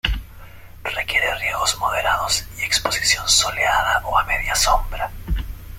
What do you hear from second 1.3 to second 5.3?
riegos moderados y exposición soleada o a media sombra.